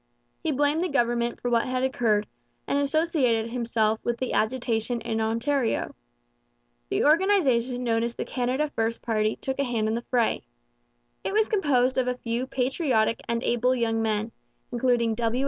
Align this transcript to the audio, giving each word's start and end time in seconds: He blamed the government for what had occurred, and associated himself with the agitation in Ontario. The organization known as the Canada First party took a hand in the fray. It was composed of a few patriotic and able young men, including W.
He 0.41 0.51
blamed 0.51 0.83
the 0.83 0.89
government 0.89 1.39
for 1.39 1.51
what 1.51 1.67
had 1.67 1.83
occurred, 1.83 2.25
and 2.65 2.79
associated 2.79 3.51
himself 3.51 3.99
with 4.03 4.17
the 4.17 4.33
agitation 4.33 4.99
in 5.01 5.21
Ontario. 5.21 5.93
The 6.89 7.05
organization 7.05 7.83
known 7.83 8.01
as 8.01 8.15
the 8.15 8.25
Canada 8.25 8.71
First 8.75 9.03
party 9.03 9.35
took 9.35 9.59
a 9.59 9.63
hand 9.63 9.87
in 9.87 9.93
the 9.93 10.01
fray. 10.01 10.41
It 11.23 11.33
was 11.33 11.47
composed 11.47 11.99
of 11.99 12.07
a 12.07 12.17
few 12.17 12.47
patriotic 12.47 13.21
and 13.29 13.43
able 13.43 13.75
young 13.75 14.01
men, 14.01 14.31
including 14.71 15.13
W. 15.13 15.39